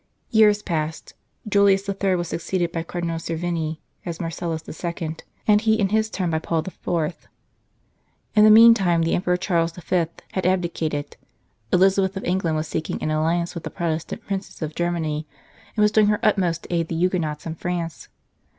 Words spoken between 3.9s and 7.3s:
as Marcellus II., and he in his turn by Paul IV.